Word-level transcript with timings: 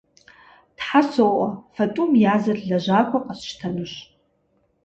Тхьэ 0.77 1.01
соӏуэ, 1.11 1.47
фэ 1.75 1.85
тӏум 1.93 2.11
я 2.31 2.35
зыр 2.43 2.57
лэжьакӏуэ 2.69 3.19
къэсщтэнущ. 3.25 3.93